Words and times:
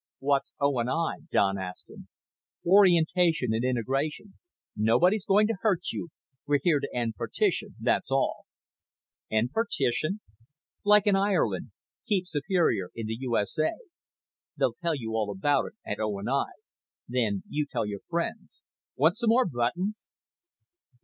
"What's 0.17 0.51
O. 0.59 0.77
& 0.77 0.79
I.?" 0.79 1.19
Don 1.31 1.59
asked 1.59 1.87
him. 1.87 2.07
"Orientation 2.65 3.53
and 3.53 3.63
Integration. 3.63 4.33
Nobody's 4.75 5.25
going 5.25 5.45
to 5.45 5.57
hurt 5.61 5.91
you. 5.93 6.07
We're 6.47 6.57
here 6.63 6.79
to 6.79 6.89
end 6.91 7.13
partition, 7.17 7.75
that's 7.79 8.09
all." 8.09 8.47
"End 9.29 9.51
partition?" 9.51 10.21
"Like 10.83 11.05
in 11.05 11.15
Ireland. 11.15 11.69
Keep 12.07 12.25
Superior 12.25 12.89
in 12.95 13.05
the 13.05 13.17
U. 13.19 13.37
S. 13.37 13.59
A. 13.59 13.73
They'll 14.57 14.73
tell 14.73 14.95
you 14.95 15.11
all 15.11 15.29
about 15.29 15.65
it 15.67 15.73
at 15.85 15.99
O. 15.99 16.17
& 16.19 16.27
I. 16.27 16.45
Then 17.07 17.43
you 17.47 17.67
tell 17.71 17.85
your 17.85 18.01
friends. 18.09 18.63
Want 18.95 19.15
some 19.17 19.29
more 19.29 19.45
buttons?" 19.45 20.07